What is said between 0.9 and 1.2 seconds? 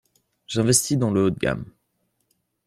dans